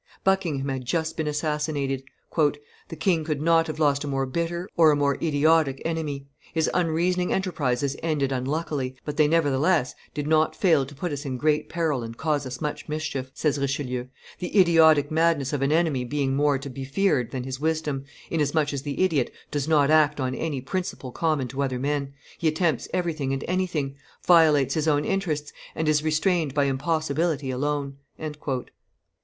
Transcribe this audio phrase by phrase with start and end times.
[0.23, 2.01] Buckingham had just been assassinated.
[2.35, 6.67] "The king could not have lost a more bitter or a more idiotic enemy; his
[6.73, 11.69] unreasoning enterprises ended unluckily, but they, nevertheless, did not fail to put us in great
[11.69, 14.07] peril and cause us much mischief," says Richelieu
[14.39, 18.73] "the idiotic madness of an enemy being more to be feared than his wisdom, inasmuch
[18.73, 22.87] as the idiot does not act on any principle common to other men, he attempts
[22.91, 23.95] everything and anything,
[24.25, 27.97] violates his own interests, and is restrained by impossibility alone."